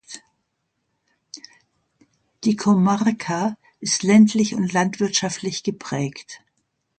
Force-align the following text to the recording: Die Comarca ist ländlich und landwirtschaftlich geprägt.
Die 2.43 2.55
Comarca 2.55 3.55
ist 3.81 4.01
ländlich 4.01 4.55
und 4.55 4.73
landwirtschaftlich 4.73 5.61
geprägt. 5.61 6.41